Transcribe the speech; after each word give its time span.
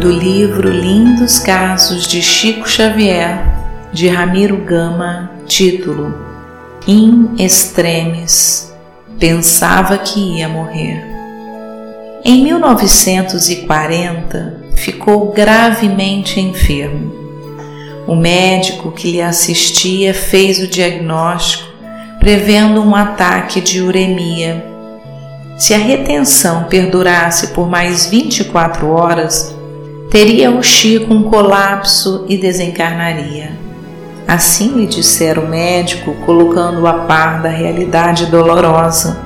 do 0.00 0.10
livro 0.10 0.68
Lindos 0.70 1.38
Casos 1.38 2.06
de 2.06 2.22
Chico 2.22 2.66
Xavier, 2.66 3.44
de 3.92 4.08
Ramiro 4.08 4.56
Gama, 4.56 5.30
título 5.46 6.14
In 6.88 7.34
Extremis 7.38 8.72
Pensava 9.18 9.98
que 9.98 10.38
ia 10.38 10.48
morrer. 10.48 11.04
Em 12.24 12.42
1940, 12.42 14.62
ficou 14.74 15.32
gravemente 15.32 16.40
enfermo. 16.40 17.12
O 18.06 18.16
médico 18.16 18.92
que 18.92 19.12
lhe 19.12 19.20
assistia 19.20 20.14
fez 20.14 20.60
o 20.60 20.66
diagnóstico 20.66 21.68
prevendo 22.18 22.80
um 22.80 22.96
ataque 22.96 23.60
de 23.60 23.82
uremia. 23.82 24.64
Se 25.58 25.74
a 25.74 25.78
retenção 25.78 26.64
perdurasse 26.64 27.48
por 27.48 27.68
mais 27.68 28.06
24 28.06 28.88
horas, 28.88 29.59
teria 30.10 30.50
o 30.50 30.62
Chico 30.62 31.14
um 31.14 31.22
colapso 31.22 32.24
e 32.28 32.36
desencarnaria. 32.36 33.52
Assim 34.26 34.74
lhe 34.76 34.86
dissera 34.86 35.40
o 35.40 35.48
médico, 35.48 36.14
colocando-o 36.26 36.86
a 36.86 36.92
par 37.04 37.40
da 37.42 37.48
realidade 37.48 38.26
dolorosa. 38.26 39.20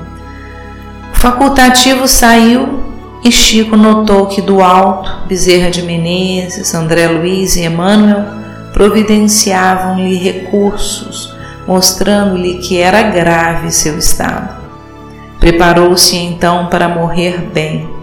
O 1.13 1.17
facultativo 1.17 2.07
saiu 2.07 2.79
e 3.23 3.31
Chico 3.31 3.75
notou 3.75 4.27
que 4.27 4.41
do 4.41 4.61
alto, 4.61 5.27
Bezerra 5.27 5.69
de 5.69 5.81
Menezes, 5.81 6.73
André 6.73 7.07
Luiz 7.07 7.55
e 7.55 7.63
Emmanuel 7.63 8.23
providenciavam-lhe 8.71 10.15
recursos 10.15 11.35
mostrando-lhe 11.67 12.59
que 12.59 12.77
era 12.77 13.01
grave 13.01 13.71
seu 13.71 13.97
estado. 13.97 14.63
Preparou-se 15.39 16.15
então 16.15 16.67
para 16.67 16.87
morrer 16.87 17.39
bem. 17.53 17.94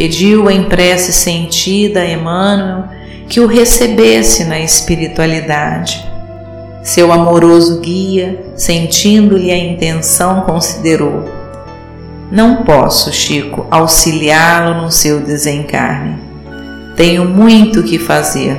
Pediu 0.00 0.50
em 0.50 0.64
prece 0.64 1.12
sentida 1.12 2.00
a 2.00 2.10
Emmanuel 2.10 2.84
que 3.28 3.38
o 3.38 3.46
recebesse 3.46 4.44
na 4.44 4.58
espiritualidade. 4.58 6.02
Seu 6.82 7.12
amoroso 7.12 7.80
guia, 7.80 8.52
sentindo-lhe 8.56 9.50
a 9.50 9.58
intenção, 9.58 10.40
considerou: 10.40 11.28
Não 12.32 12.64
posso, 12.64 13.12
Chico, 13.12 13.66
auxiliá-lo 13.70 14.80
no 14.80 14.90
seu 14.90 15.20
desencarne. 15.20 16.16
Tenho 16.96 17.26
muito 17.26 17.82
que 17.82 17.98
fazer 17.98 18.56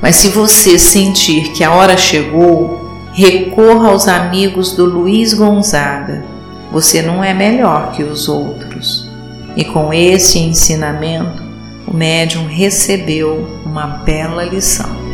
mas 0.00 0.16
se 0.16 0.28
você 0.28 0.78
sentir 0.78 1.52
que 1.52 1.64
a 1.64 1.72
hora 1.72 1.96
chegou, 1.96 2.80
recorra 3.12 3.88
aos 3.88 4.06
amigos 4.06 4.72
do 4.72 4.84
Luiz 4.84 5.34
Gonzaga. 5.34 6.24
Você 6.70 7.02
não 7.02 7.22
é 7.24 7.34
melhor 7.34 7.92
que 7.92 8.02
os 8.02 8.28
outros. 8.28 9.07
E 9.56 9.64
com 9.64 9.92
esse 9.92 10.38
ensinamento, 10.38 11.42
o 11.86 11.96
médium 11.96 12.46
recebeu 12.46 13.46
uma 13.64 13.86
bela 13.86 14.44
lição. 14.44 15.07